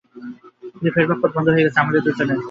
কিন্তু 0.71 0.89
ফেরবার 0.95 1.17
পথ 1.21 1.31
বন্ধ 1.35 1.47
হয়ে 1.49 1.65
গেছে, 1.65 1.79
আমাদের 1.79 2.01
দুজনেরই। 2.05 2.39